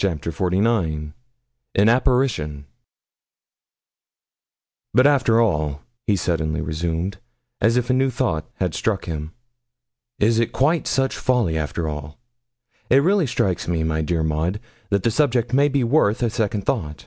CHAPTER 0.00 0.32
XLIX 0.32 1.12
AN 1.76 1.88
APPARITION 1.88 2.66
'But, 4.92 5.06
after 5.06 5.40
all,' 5.40 5.82
he 6.04 6.16
suddenly 6.16 6.60
resumed, 6.60 7.18
as 7.60 7.76
if 7.76 7.88
a 7.88 7.92
new 7.92 8.10
thought 8.10 8.50
had 8.54 8.74
struck 8.74 9.04
him, 9.04 9.30
'is 10.18 10.40
it 10.40 10.50
quite 10.50 10.88
such 10.88 11.16
folly, 11.16 11.56
after 11.56 11.86
all? 11.88 12.18
It 12.90 13.04
really 13.04 13.28
strikes 13.28 13.68
me, 13.68 14.02
dear 14.02 14.24
Maud, 14.24 14.58
that 14.90 15.04
the 15.04 15.12
subject 15.12 15.52
may 15.52 15.68
be 15.68 15.84
worth 15.84 16.24
a 16.24 16.30
second 16.30 16.62
thought. 16.66 17.06